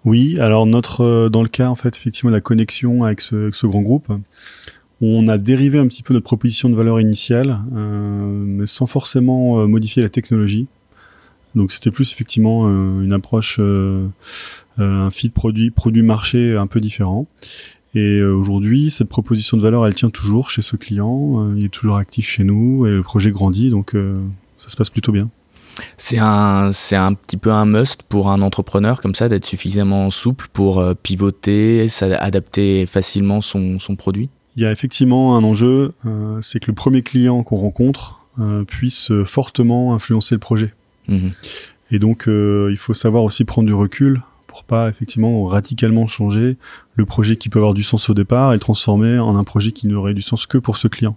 oui, 0.05 0.39
alors 0.41 0.67
notre 0.67 1.03
euh, 1.03 1.29
dans 1.29 1.43
le 1.43 1.49
cas 1.49 1.69
en 1.69 1.77
fait 1.77 1.97
effectivement 1.97 2.31
de 2.31 2.37
la 2.37 2.41
connexion 2.41 3.05
avec 3.05 3.21
ce, 3.21 3.37
avec 3.37 3.55
ce, 3.55 3.67
grand 3.67 3.83
groupe, 3.83 4.13
on 5.01 5.29
a 5.29 5.39
dérivé 5.39 5.79
un 5.79 5.87
petit 5.87 6.03
peu 6.03 6.13
notre 6.13 6.25
proposition 6.25 6.69
de 6.69 6.75
valeur 6.75 7.01
initiale, 7.01 7.61
euh, 7.75 8.45
mais 8.45 8.67
sans 8.67 8.87
forcément 8.87 9.61
euh, 9.61 9.67
modifier 9.67 10.03
la 10.03 10.09
technologie. 10.09 10.67
Donc 11.55 11.71
c'était 11.71 11.91
plus 11.91 12.11
effectivement 12.13 12.67
une 12.67 13.13
approche, 13.13 13.61
un 14.79 15.11
feed 15.11 15.35
produit 15.35 15.71
produit 15.71 16.01
marché 16.01 16.57
un 16.57 16.67
peu 16.67 16.81
différent. 16.81 17.27
Et 17.95 18.23
aujourd'hui, 18.23 18.91
cette 18.91 19.11
proposition 19.11 19.59
de 19.59 19.63
valeur, 19.63 19.87
elle 19.87 19.95
tient 19.95 20.09
toujours 20.09 20.49
chez 20.49 20.63
ce 20.63 20.77
client, 20.77 21.55
il 21.55 21.67
est 21.67 21.69
toujours 21.69 21.99
actif 21.99 22.27
chez 22.27 22.45
nous 22.45 22.87
et 22.87 22.91
le 22.91 23.03
projet 23.03 23.31
grandit, 23.31 23.69
donc 23.69 23.95
ça 24.57 24.71
se 24.71 24.77
passe 24.79 24.89
plutôt 24.89 25.13
bien. 25.13 25.29
C'est 25.97 26.19
un, 26.19 26.71
c'est 26.73 26.97
un 26.97 27.15
petit 27.15 27.37
peu 27.37 27.53
un 27.53 27.65
must 27.65 28.03
pour 28.03 28.31
un 28.31 28.43
entrepreneur 28.43 29.01
comme 29.01 29.15
ça 29.15 29.29
d'être 29.29 29.47
suffisamment 29.47 30.11
souple 30.11 30.49
pour 30.53 30.79
euh, 30.79 30.95
pivoter, 30.95 31.87
adapter 32.01 32.87
facilement 32.87 33.41
son, 33.41 33.79
son, 33.79 33.97
produit? 33.97 34.29
Il 34.57 34.63
y 34.63 34.67
a 34.67 34.73
effectivement 34.73 35.37
un 35.37 35.45
enjeu, 35.45 35.93
euh, 36.07 36.41
c'est 36.43 36.61
que 36.61 36.67
le 36.67 36.75
premier 36.75 37.03
client 37.03 37.43
qu'on 37.43 37.57
rencontre 37.57 38.21
euh, 38.39 38.65
puisse 38.65 39.13
fortement 39.25 39.95
influencer 39.95 40.35
le 40.35 40.41
projet. 40.41 40.75
Mmh 41.09 41.29
Et 41.91 41.99
donc, 41.99 42.25
il 42.27 42.77
faut 42.77 42.95
savoir 42.95 43.25
aussi 43.25 43.45
prendre 43.45 43.67
du 43.67 43.75
recul 43.75 44.23
pour 44.47 44.65
pas 44.65 44.89
effectivement 44.91 45.47
radicalement 45.47 46.07
changer 46.07 46.59
le 46.95 47.07
projet 47.07 47.37
qui 47.37 47.49
peut 47.49 47.59
avoir 47.59 47.73
du 47.73 47.83
sens 47.83 48.11
au 48.11 48.15
départ 48.15 48.53
et 48.53 48.57
le 48.57 48.61
transformer 48.61 49.19
en 49.19 49.37
un 49.37 49.45
projet 49.45 49.73
qui 49.73 49.87
n'aurait 49.87 50.15
du 50.15 50.21
sens 50.21 50.47
que 50.47 50.59
pour 50.59 50.77
ce 50.77 50.89
client. 50.89 51.17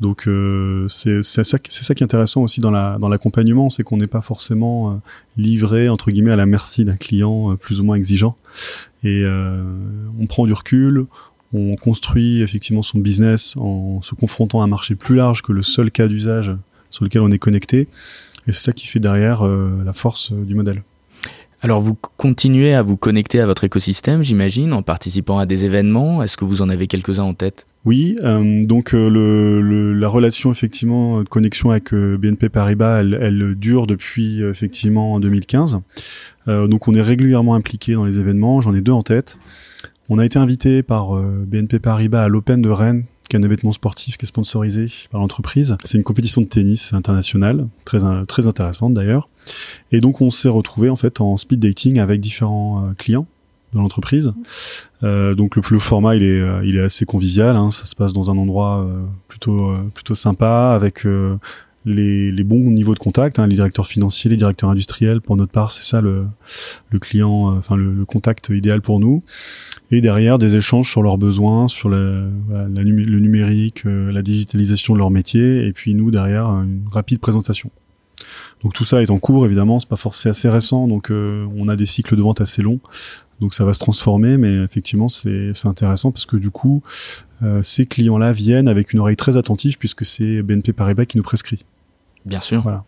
Donc 0.00 0.28
euh, 0.28 0.86
c'est 0.88 1.22
ça, 1.22 1.42
ça 1.42 1.58
qui 1.58 1.70
est 1.70 2.02
intéressant 2.02 2.42
aussi 2.42 2.60
dans 2.60 2.70
la 2.70 2.98
dans 3.00 3.08
l'accompagnement, 3.08 3.70
c'est 3.70 3.82
qu'on 3.82 3.96
n'est 3.96 4.06
pas 4.06 4.20
forcément 4.20 4.90
euh, 4.90 4.94
livré 5.36 5.88
entre 5.88 6.10
guillemets 6.10 6.32
à 6.32 6.36
la 6.36 6.46
merci 6.46 6.84
d'un 6.84 6.96
client 6.96 7.52
euh, 7.52 7.56
plus 7.56 7.80
ou 7.80 7.84
moins 7.84 7.96
exigeant. 7.96 8.36
Et 9.02 9.22
euh, 9.24 9.62
on 10.20 10.26
prend 10.26 10.46
du 10.46 10.52
recul, 10.52 11.06
on 11.54 11.76
construit 11.76 12.42
effectivement 12.42 12.82
son 12.82 12.98
business 12.98 13.56
en 13.56 14.02
se 14.02 14.14
confrontant 14.14 14.60
à 14.60 14.64
un 14.64 14.68
marché 14.68 14.96
plus 14.96 15.14
large 15.14 15.40
que 15.42 15.52
le 15.52 15.62
seul 15.62 15.90
cas 15.90 16.08
d'usage 16.08 16.52
sur 16.90 17.04
lequel 17.04 17.22
on 17.22 17.30
est 17.30 17.38
connecté. 17.38 17.88
Et 18.46 18.52
c'est 18.52 18.62
ça 18.62 18.72
qui 18.72 18.86
fait 18.86 19.00
derrière 19.00 19.44
la 19.44 19.92
force 19.92 20.32
du 20.32 20.54
modèle. 20.54 20.82
Alors 21.66 21.80
vous 21.80 21.96
continuez 22.16 22.74
à 22.74 22.82
vous 22.82 22.96
connecter 22.96 23.40
à 23.40 23.46
votre 23.46 23.64
écosystème, 23.64 24.22
j'imagine, 24.22 24.72
en 24.72 24.82
participant 24.82 25.40
à 25.40 25.46
des 25.46 25.64
événements. 25.64 26.22
Est-ce 26.22 26.36
que 26.36 26.44
vous 26.44 26.62
en 26.62 26.68
avez 26.68 26.86
quelques-uns 26.86 27.24
en 27.24 27.34
tête? 27.34 27.66
Oui, 27.84 28.16
euh, 28.22 28.62
donc 28.62 28.94
euh, 28.94 29.92
la 29.92 30.06
relation 30.06 30.52
effectivement 30.52 31.24
de 31.24 31.28
connexion 31.28 31.72
avec 31.72 31.92
euh, 31.92 32.16
BNP 32.18 32.50
Paribas, 32.50 33.00
elle, 33.00 33.56
dure 33.56 33.88
depuis 33.88 34.44
effectivement 34.44 35.14
en 35.14 35.18
2015. 35.18 35.80
donc 36.46 36.86
on 36.86 36.94
est 36.94 37.02
régulièrement 37.02 37.56
impliqué 37.56 37.94
dans 37.94 38.04
les 38.04 38.20
événements. 38.20 38.60
J'en 38.60 38.72
ai 38.72 38.80
deux 38.80 38.92
en 38.92 39.02
tête. 39.02 39.36
On 40.08 40.20
a 40.20 40.24
été 40.24 40.38
invité 40.38 40.84
par 40.84 41.16
BNP 41.16 41.80
Paribas 41.80 42.22
à 42.22 42.28
l'Open 42.28 42.62
de 42.62 42.70
Rennes 42.70 43.02
qui 43.28 43.36
est 43.36 43.38
un 43.38 43.42
événement 43.42 43.72
sportif 43.72 44.16
qui 44.16 44.24
est 44.24 44.28
sponsorisé 44.28 44.88
par 45.10 45.20
l'entreprise. 45.20 45.76
C'est 45.84 45.98
une 45.98 46.04
compétition 46.04 46.40
de 46.40 46.46
tennis 46.46 46.92
internationale, 46.92 47.68
très, 47.84 47.98
très 48.26 48.46
intéressante 48.46 48.94
d'ailleurs. 48.94 49.28
Et 49.92 50.00
donc 50.00 50.20
on 50.20 50.30
s'est 50.30 50.48
retrouvé 50.48 50.88
en 50.90 50.96
fait 50.96 51.20
en 51.20 51.36
speed 51.36 51.60
dating 51.60 51.98
avec 51.98 52.20
différents 52.20 52.84
euh, 52.84 52.92
clients 52.94 53.26
de 53.72 53.78
l'entreprise. 53.78 54.32
Euh, 55.02 55.34
donc 55.34 55.56
le, 55.56 55.62
le, 55.70 55.78
format 55.78 56.16
il 56.16 56.22
est, 56.22 56.40
euh, 56.40 56.64
il 56.64 56.76
est 56.76 56.82
assez 56.82 57.04
convivial, 57.04 57.56
hein. 57.56 57.70
ça 57.70 57.86
se 57.86 57.94
passe 57.94 58.12
dans 58.12 58.30
un 58.30 58.38
endroit 58.38 58.80
euh, 58.80 59.04
plutôt, 59.28 59.74
plutôt 59.94 60.14
sympa 60.14 60.72
avec 60.74 61.06
les, 61.86 62.30
les, 62.32 62.44
bons 62.44 62.70
niveaux 62.70 62.94
de 62.94 62.98
contact, 62.98 63.38
hein, 63.38 63.46
les 63.46 63.54
directeurs 63.54 63.86
financiers, 63.86 64.28
les 64.28 64.36
directeurs 64.36 64.68
industriels. 64.68 65.20
Pour 65.20 65.36
notre 65.36 65.52
part, 65.52 65.72
c'est 65.72 65.84
ça 65.84 66.00
le, 66.00 66.26
le 66.90 66.98
client, 66.98 67.52
euh, 67.52 67.58
enfin 67.58 67.76
le, 67.76 67.92
le, 67.92 68.04
contact 68.04 68.50
idéal 68.50 68.82
pour 68.82 69.00
nous. 69.00 69.22
Et 69.90 70.00
derrière, 70.00 70.38
des 70.38 70.56
échanges 70.56 70.90
sur 70.90 71.02
leurs 71.02 71.16
besoins, 71.16 71.68
sur 71.68 71.88
le 71.88 72.28
numérique, 72.68 73.86
euh, 73.86 74.12
la 74.12 74.22
digitalisation 74.22 74.94
de 74.94 74.98
leur 74.98 75.10
métier, 75.10 75.66
et 75.66 75.72
puis 75.72 75.94
nous 75.94 76.10
derrière 76.10 76.46
une 76.46 76.84
rapide 76.90 77.20
présentation. 77.20 77.70
Donc 78.62 78.72
tout 78.72 78.84
ça 78.84 79.02
est 79.02 79.10
en 79.10 79.18
cours, 79.18 79.44
évidemment, 79.46 79.80
c'est 79.80 79.88
pas 79.88 79.96
forcément 79.96 80.32
assez 80.32 80.48
récent, 80.48 80.88
donc 80.88 81.10
euh, 81.10 81.46
on 81.56 81.68
a 81.68 81.76
des 81.76 81.86
cycles 81.86 82.16
de 82.16 82.22
vente 82.22 82.40
assez 82.40 82.62
longs, 82.62 82.80
donc 83.40 83.54
ça 83.54 83.64
va 83.64 83.74
se 83.74 83.80
transformer, 83.80 84.38
mais 84.38 84.64
effectivement 84.64 85.08
c'est 85.08 85.52
intéressant 85.64 86.10
parce 86.10 86.26
que 86.26 86.36
du 86.36 86.50
coup, 86.50 86.82
euh, 87.42 87.62
ces 87.62 87.86
clients-là 87.86 88.32
viennent 88.32 88.68
avec 88.68 88.92
une 88.92 89.00
oreille 89.00 89.16
très 89.16 89.36
attentive 89.36 89.78
puisque 89.78 90.04
c'est 90.04 90.42
BNP 90.42 90.72
Paribas 90.72 91.04
qui 91.04 91.18
nous 91.18 91.22
prescrit. 91.22 91.64
Bien 92.26 92.40
sûr. 92.40 92.62
Voilà. 92.62 92.84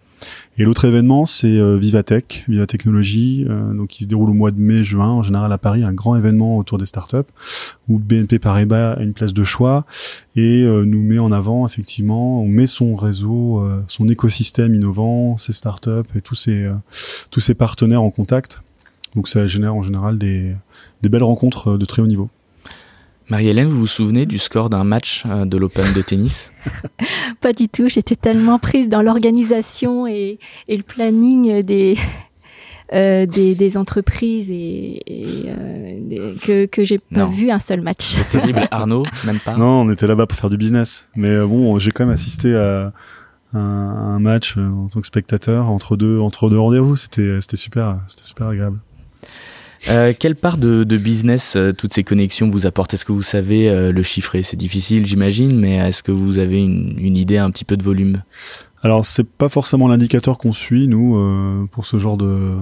Et 0.57 0.65
l'autre 0.65 0.85
événement, 0.85 1.25
c'est 1.27 1.59
euh, 1.59 1.77
Vivatech, 1.77 2.45
Viva 2.49 2.67
Technologie, 2.67 3.47
euh, 3.49 3.73
donc 3.73 3.89
qui 3.89 4.05
se 4.05 4.09
déroule 4.09 4.31
au 4.31 4.35
mois 4.35 4.51
de 4.51 4.59
mai-juin, 4.59 5.09
en 5.09 5.23
général 5.23 5.53
à 5.53 5.59
Paris, 5.59 5.85
un 5.85 5.93
grand 5.93 6.17
événement 6.17 6.59
autour 6.59 6.79
des 6.79 6.87
startups, 6.87 7.31
où 7.89 8.01
BNP 8.01 8.41
Paribas 8.41 8.95
a 8.95 9.03
une 9.03 9.13
place 9.13 9.33
de 9.33 9.45
choix 9.45 9.87
et 10.35 10.63
euh, 10.63 10.85
nous 10.85 11.03
met 11.03 11.21
en 11.21 11.31
avant, 11.31 11.65
effectivement, 11.65 12.43
on 12.43 12.49
met 12.49 12.67
son 12.67 12.97
réseau, 12.97 13.61
euh, 13.61 13.85
son 13.87 14.09
écosystème 14.09 14.75
innovant, 14.75 15.37
ses 15.37 15.53
startups 15.53 15.91
et 16.17 16.21
tous 16.21 16.35
ses, 16.35 16.69
tous 17.31 17.41
ses 17.41 17.55
partenaires 17.55 18.03
en 18.03 18.11
contact. 18.11 18.63
Donc 19.15 19.29
ça 19.29 19.47
génère 19.47 19.75
en 19.75 19.83
général 19.83 20.19
des, 20.19 20.55
des 21.03 21.09
belles 21.09 21.23
rencontres 21.23 21.77
de 21.77 21.85
très 21.85 22.03
haut 22.03 22.07
niveau. 22.07 22.29
Marie-Hélène, 23.31 23.69
vous 23.69 23.81
vous 23.81 23.87
souvenez 23.87 24.25
du 24.25 24.39
score 24.39 24.71
d'un 24.71 24.85
match 24.85 25.25
euh, 25.27 25.45
de 25.45 25.59
l'Open 25.59 25.93
de 25.93 26.01
tennis? 26.01 26.51
Pas 27.43 27.53
du 27.53 27.69
tout, 27.69 27.87
j'étais 27.89 28.17
tellement 28.17 28.59
prise 28.59 28.89
dans 28.89 29.03
l'organisation 29.03 30.07
et, 30.07 30.39
et, 30.67 30.77
le 30.77 30.83
planning 30.83 31.63
des, 31.63 31.95
euh, 32.95 33.27
des, 33.27 33.55
des, 33.55 33.77
entreprises 33.77 34.51
et, 34.51 35.03
et 35.07 35.45
euh, 35.47 35.99
des, 36.09 36.37
que, 36.41 36.65
que 36.65 36.85
j'ai 36.85 36.99
pas 36.99 37.27
vu 37.27 37.51
un 37.51 37.59
seul 37.59 37.83
match. 37.83 38.17
C'est 38.17 38.31
terrible, 38.31 38.67
Arnaud, 38.71 39.05
même 39.27 39.41
pas? 39.41 39.59
Non, 39.59 39.83
on 39.83 39.91
était 39.91 40.07
là-bas 40.07 40.27
pour 40.27 40.39
faire 40.39 40.51
du 40.51 40.57
business. 40.57 41.07
Mais 41.15 41.29
euh, 41.29 41.47
bon, 41.47 41.79
j'ai 41.79 41.91
quand 41.91 42.07
même 42.07 42.15
assisté 42.15 42.57
à 42.57 42.95
un, 43.53 43.59
un, 43.59 44.19
match 44.21 44.57
en 44.57 44.89
tant 44.89 45.03
que 45.03 45.07
spectateur 45.07 45.69
entre 45.69 45.99
deux, 45.99 46.19
entre 46.19 46.49
deux 46.49 46.59
rendez-vous. 46.59 46.97
C'était 46.97 47.41
super, 47.57 47.99
c'était 48.07 48.25
super 48.25 48.47
agréable. 48.47 48.79
Euh, 49.89 50.13
quelle 50.19 50.35
part 50.35 50.59
de, 50.59 50.85
de 50.85 50.97
business 50.97 51.55
euh, 51.57 51.73
toutes 51.73 51.95
ces 51.95 52.05
connexions 52.05 52.51
vous 52.51 52.67
apportent? 52.67 52.95
Est-ce 52.95 53.05
que 53.05 53.13
vous 53.13 53.23
savez 53.23 53.69
euh, 53.69 53.93
le 53.93 54.03
chiffrer? 54.03 54.43
C'est 54.43 54.57
difficile, 54.57 55.07
j'imagine, 55.07 55.59
mais 55.59 55.77
est-ce 55.77 56.03
que 56.03 56.13
vous 56.13 56.39
avez 56.39 56.59
une, 56.59 56.97
une, 56.99 57.17
idée 57.17 57.39
un 57.39 57.51
petit 57.51 57.65
peu 57.65 57.77
de 57.77 57.83
volume? 57.83 58.23
Alors, 58.83 59.05
c'est 59.05 59.29
pas 59.29 59.49
forcément 59.49 59.89
l'indicateur 59.89 60.39
qu'on 60.39 60.53
suit 60.53 60.89
nous 60.89 61.17
euh, 61.17 61.67
pour 61.71 61.87
ce 61.87 61.99
genre 61.99 62.17
de, 62.17 62.57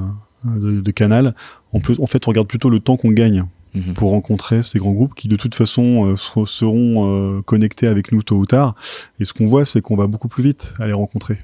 de, 0.44 0.80
de, 0.80 0.90
canal. 0.90 1.34
On 1.72 1.80
peut, 1.80 1.94
en 2.00 2.06
fait, 2.06 2.26
on 2.26 2.30
regarde 2.30 2.48
plutôt 2.48 2.70
le 2.70 2.80
temps 2.80 2.96
qu'on 2.96 3.10
gagne 3.10 3.44
mmh. 3.74 3.92
pour 3.94 4.10
rencontrer 4.10 4.62
ces 4.62 4.78
grands 4.78 4.92
groupes 4.92 5.14
qui, 5.14 5.28
de 5.28 5.36
toute 5.36 5.54
façon, 5.54 6.14
seront 6.16 7.42
connectés 7.42 7.86
avec 7.86 8.12
nous 8.12 8.22
tôt 8.22 8.36
ou 8.36 8.46
tard. 8.46 8.74
Et 9.20 9.24
ce 9.24 9.32
qu'on 9.32 9.44
voit, 9.44 9.64
c'est 9.64 9.80
qu'on 9.80 9.96
va 9.96 10.06
beaucoup 10.06 10.28
plus 10.28 10.42
vite 10.42 10.74
à 10.78 10.86
les 10.86 10.92
rencontrer 10.92 11.38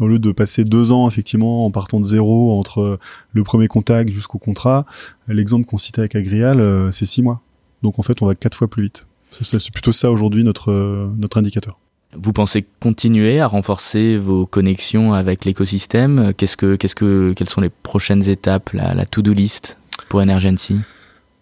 au 0.00 0.08
lieu 0.08 0.18
de 0.18 0.32
passer 0.32 0.64
deux 0.64 0.92
ans 0.92 1.08
effectivement 1.08 1.66
en 1.66 1.70
partant 1.70 2.00
de 2.00 2.04
zéro 2.04 2.58
entre 2.58 2.98
le 3.32 3.44
premier 3.44 3.68
contact 3.68 4.10
jusqu'au 4.10 4.38
contrat, 4.38 4.86
l'exemple 5.28 5.66
qu'on 5.66 5.78
citait 5.78 6.00
avec 6.00 6.16
Agrial, 6.16 6.60
euh, 6.60 6.90
c'est 6.90 7.06
six 7.06 7.22
mois. 7.22 7.40
Donc 7.82 7.98
en 7.98 8.02
fait, 8.02 8.22
on 8.22 8.26
va 8.26 8.34
quatre 8.34 8.56
fois 8.56 8.68
plus 8.68 8.84
vite. 8.84 9.06
C'est 9.30 9.72
plutôt 9.72 9.92
ça 9.92 10.12
aujourd'hui 10.12 10.44
notre 10.44 11.10
notre 11.16 11.38
indicateur. 11.38 11.78
Vous 12.16 12.32
pensez 12.32 12.64
continuer 12.78 13.40
à 13.40 13.48
renforcer 13.48 14.16
vos 14.16 14.46
connexions 14.46 15.12
avec 15.12 15.44
l'écosystème? 15.44 16.32
Qu'est-ce 16.36 16.56
que 16.56 16.76
qu'est-ce 16.76 16.94
que 16.94 17.32
quelles 17.36 17.48
sont 17.48 17.60
les 17.60 17.70
prochaines 17.70 18.28
étapes, 18.28 18.70
la, 18.72 18.94
la 18.94 19.04
to-do 19.04 19.32
list 19.32 19.78
pour 20.08 20.22
Emergency 20.22 20.76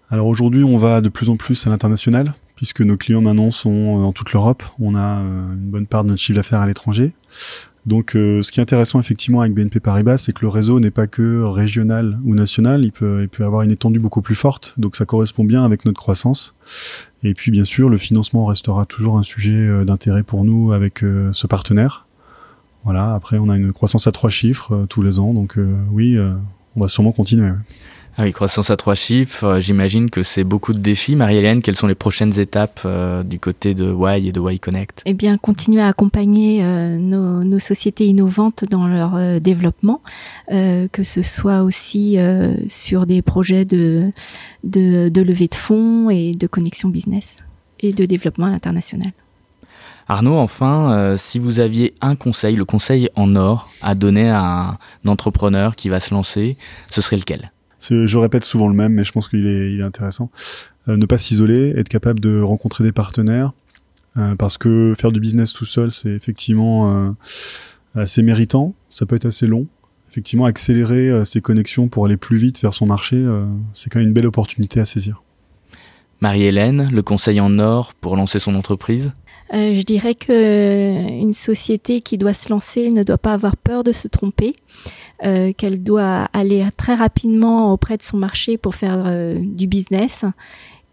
Alors 0.08 0.26
aujourd'hui, 0.26 0.64
on 0.64 0.78
va 0.78 1.02
de 1.02 1.10
plus 1.10 1.28
en 1.28 1.36
plus 1.36 1.66
à 1.66 1.70
l'international 1.70 2.32
puisque 2.62 2.80
nos 2.80 2.96
clients 2.96 3.20
maintenant 3.20 3.50
sont 3.50 4.00
dans 4.00 4.12
toute 4.12 4.32
l'Europe. 4.32 4.62
On 4.78 4.94
a 4.94 5.18
euh, 5.18 5.52
une 5.54 5.70
bonne 5.70 5.86
part 5.88 6.04
de 6.04 6.10
notre 6.10 6.20
chiffre 6.20 6.36
d'affaires 6.36 6.60
à 6.60 6.66
l'étranger. 6.68 7.12
Donc, 7.84 8.14
euh, 8.14 8.42
ce 8.42 8.52
qui 8.52 8.60
est 8.60 8.62
intéressant 8.62 9.00
effectivement 9.00 9.40
avec 9.40 9.54
BNP 9.54 9.80
Paribas, 9.80 10.18
c'est 10.18 10.32
que 10.32 10.42
le 10.42 10.48
réseau 10.48 10.78
n'est 10.78 10.92
pas 10.92 11.08
que 11.08 11.42
régional 11.42 12.18
ou 12.24 12.34
national, 12.34 12.84
il 12.84 12.92
peut, 12.92 13.28
avoir 13.40 13.62
une 13.62 13.72
étendue 13.72 13.98
beaucoup 13.98 14.22
plus 14.22 14.36
forte. 14.36 14.74
Donc, 14.78 14.94
ça 14.94 15.04
correspond 15.04 15.44
bien 15.44 15.64
avec 15.64 15.84
notre 15.84 15.98
croissance. 15.98 16.54
Et 17.24 17.34
puis, 17.34 17.50
bien 17.50 17.64
sûr, 17.64 17.88
le 17.88 17.96
financement 17.96 18.46
restera 18.46 18.86
toujours 18.86 19.18
un 19.18 19.24
sujet 19.24 19.54
euh, 19.54 19.84
d'intérêt 19.84 20.22
pour 20.22 20.44
nous 20.44 20.72
avec 20.72 21.02
euh, 21.02 21.30
ce 21.32 21.48
partenaire. 21.48 22.06
Voilà. 22.84 23.14
Après, 23.14 23.38
on 23.38 23.48
a 23.48 23.56
une 23.56 23.72
croissance 23.72 24.06
à 24.06 24.12
trois 24.12 24.30
chiffres 24.30 24.86
tous 24.88 25.02
les 25.02 25.18
ans, 25.18 25.34
donc 25.34 25.56
oui, 25.92 26.18
on 26.74 26.80
va 26.80 26.88
sûrement 26.88 27.12
continuer. 27.12 27.52
Ah 28.18 28.24
oui, 28.24 28.32
croissance 28.32 28.70
à 28.70 28.76
trois 28.76 28.94
chiffres, 28.94 29.44
euh, 29.44 29.60
j'imagine 29.60 30.10
que 30.10 30.22
c'est 30.22 30.44
beaucoup 30.44 30.74
de 30.74 30.78
défis. 30.78 31.16
Marie-Hélène, 31.16 31.62
quelles 31.62 31.76
sont 31.76 31.86
les 31.86 31.94
prochaines 31.94 32.38
étapes 32.38 32.80
euh, 32.84 33.22
du 33.22 33.40
côté 33.40 33.74
de 33.74 33.90
Y 33.90 34.28
et 34.28 34.32
de 34.32 34.40
Y 34.40 34.58
Connect? 34.60 35.02
Eh 35.06 35.14
bien, 35.14 35.38
continuer 35.38 35.80
à 35.80 35.88
accompagner 35.88 36.62
euh, 36.62 36.98
nos, 36.98 37.42
nos, 37.42 37.58
sociétés 37.58 38.06
innovantes 38.06 38.64
dans 38.68 38.86
leur 38.86 39.14
euh, 39.14 39.38
développement, 39.38 40.02
que 40.48 41.02
ce 41.02 41.22
soit 41.22 41.62
aussi 41.62 42.18
sur 42.68 43.06
des 43.06 43.22
projets 43.22 43.64
de, 43.64 44.10
de, 44.64 45.08
de 45.08 45.22
levée 45.22 45.48
de 45.48 45.54
fonds 45.54 46.10
et 46.10 46.32
de 46.34 46.46
connexion 46.46 46.90
business 46.90 47.42
et 47.80 47.92
de 47.92 48.04
développement 48.04 48.46
à 48.46 48.50
l'international. 48.50 49.12
Arnaud, 50.08 50.36
enfin, 50.36 50.92
euh, 50.92 51.16
si 51.16 51.38
vous 51.38 51.60
aviez 51.60 51.94
un 52.00 52.16
conseil, 52.16 52.56
le 52.56 52.64
conseil 52.64 53.08
en 53.16 53.36
or 53.36 53.70
à 53.82 53.94
donner 53.94 54.30
à 54.30 54.78
un 55.04 55.08
entrepreneur 55.08 55.76
qui 55.76 55.88
va 55.88 56.00
se 56.00 56.12
lancer, 56.12 56.56
ce 56.90 57.00
serait 57.00 57.16
lequel? 57.16 57.52
Je 57.90 58.18
répète 58.18 58.44
souvent 58.44 58.68
le 58.68 58.74
même, 58.74 58.92
mais 58.92 59.04
je 59.04 59.12
pense 59.12 59.28
qu'il 59.28 59.46
est, 59.46 59.82
intéressant. 59.82 60.30
Euh, 60.88 60.96
ne 60.96 61.06
pas 61.06 61.18
s'isoler, 61.18 61.74
être 61.76 61.88
capable 61.88 62.20
de 62.20 62.40
rencontrer 62.40 62.84
des 62.84 62.92
partenaires, 62.92 63.52
euh, 64.16 64.34
parce 64.36 64.58
que 64.58 64.92
faire 64.98 65.12
du 65.12 65.20
business 65.20 65.52
tout 65.52 65.64
seul, 65.64 65.90
c'est 65.90 66.10
effectivement 66.10 67.06
euh, 67.06 67.10
assez 67.94 68.22
méritant, 68.22 68.74
ça 68.88 69.06
peut 69.06 69.16
être 69.16 69.26
assez 69.26 69.46
long. 69.46 69.66
Effectivement, 70.10 70.44
accélérer 70.44 71.24
ses 71.24 71.40
connexions 71.40 71.88
pour 71.88 72.04
aller 72.04 72.18
plus 72.18 72.36
vite 72.36 72.60
vers 72.60 72.74
son 72.74 72.84
marché, 72.84 73.24
c'est 73.72 73.88
quand 73.88 73.98
même 73.98 74.08
une 74.08 74.12
belle 74.12 74.26
opportunité 74.26 74.78
à 74.78 74.84
saisir. 74.84 75.22
Marie-Hélène, 76.22 76.88
le 76.92 77.02
conseil 77.02 77.40
en 77.40 77.58
or 77.58 77.92
pour 77.94 78.16
lancer 78.16 78.38
son 78.38 78.54
entreprise 78.54 79.12
euh, 79.54 79.74
je 79.74 79.82
dirais 79.82 80.14
que 80.14 81.20
une 81.20 81.34
société 81.34 82.00
qui 82.00 82.16
doit 82.16 82.32
se 82.32 82.48
lancer 82.48 82.88
ne 82.88 83.02
doit 83.02 83.18
pas 83.18 83.34
avoir 83.34 83.58
peur 83.58 83.84
de 83.84 83.92
se 83.92 84.08
tromper, 84.08 84.56
euh, 85.24 85.52
qu'elle 85.52 85.82
doit 85.82 86.30
aller 86.32 86.66
très 86.78 86.94
rapidement 86.94 87.70
auprès 87.70 87.98
de 87.98 88.02
son 88.02 88.16
marché 88.16 88.56
pour 88.56 88.74
faire 88.74 89.02
euh, 89.04 89.38
du 89.38 89.66
business 89.66 90.24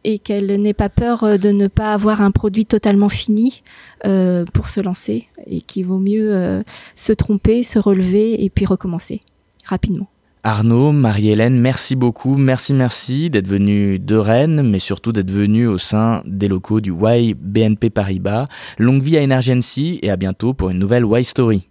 et 0.03 0.19
qu'elle 0.19 0.62
n'ait 0.62 0.74
pas 0.74 0.89
peur 0.89 1.39
de 1.39 1.51
ne 1.51 1.67
pas 1.67 1.93
avoir 1.93 2.21
un 2.21 2.31
produit 2.31 2.65
totalement 2.65 3.09
fini 3.09 3.63
euh, 4.05 4.45
pour 4.53 4.69
se 4.69 4.79
lancer 4.79 5.27
et 5.45 5.62
qu'il 5.62 5.86
vaut 5.86 6.00
mieux 6.00 6.33
euh, 6.33 6.62
se 6.95 7.12
tromper, 7.13 7.63
se 7.63 7.79
relever 7.79 8.43
et 8.43 8.50
puis 8.50 8.65
recommencer 8.65 9.21
rapidement. 9.65 10.07
Arnaud, 10.43 10.93
Marie-Hélène, 10.93 11.60
merci 11.60 11.98
beaucoup, 11.98 12.38
merci, 12.38 12.74
merci 12.74 13.29
d'être 13.29 13.48
venu 13.48 14.00
de 14.00 14.15
Rennes, 14.15 14.62
mais 14.63 14.79
surtout 14.79 15.12
d'être 15.12 15.31
venu 15.31 15.67
au 15.67 15.77
sein 15.77 16.22
des 16.25 16.48
locaux 16.48 16.79
du 16.79 16.93
Y 16.93 17.34
BNP 17.34 17.89
Paribas. 17.89 18.48
Longue 18.77 19.03
vie 19.03 19.17
à 19.17 19.22
Emergency 19.22 20.00
et 20.01 20.10
à 20.10 20.15
bientôt 20.15 20.53
pour 20.53 20.69
une 20.69 20.79
nouvelle 20.79 21.05
Y 21.05 21.25
Story. 21.25 21.67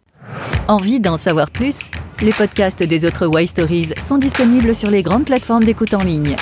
Envie 0.69 1.01
d'en 1.01 1.17
savoir 1.17 1.51
plus? 1.51 1.79
Les 2.21 2.33
podcasts 2.33 2.83
des 2.83 3.07
autres 3.07 3.31
Y 3.41 3.47
Stories 3.47 3.91
sont 4.07 4.19
disponibles 4.19 4.75
sur 4.75 4.91
les 4.91 5.03
grandes 5.03 5.25
plateformes 5.25 5.65
d'écoute 5.65 5.95
en 5.95 6.05
ligne. 6.05 6.37